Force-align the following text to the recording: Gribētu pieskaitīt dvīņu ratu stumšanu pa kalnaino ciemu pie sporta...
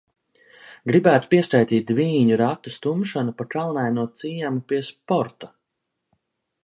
Gribētu 0.91 1.27
pieskaitīt 1.33 1.91
dvīņu 1.91 2.39
ratu 2.43 2.73
stumšanu 2.77 3.35
pa 3.43 3.47
kalnaino 3.57 4.07
ciemu 4.23 4.65
pie 4.73 4.81
sporta... 4.89 5.51